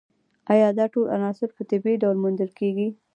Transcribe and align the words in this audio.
ایا 0.53 0.67
دا 0.79 0.85
ټول 0.93 1.05
عناصر 1.15 1.49
په 1.57 1.63
طبیعي 1.69 1.95
ډول 2.03 2.17
موندل 2.23 2.49
کیږي 2.59 2.87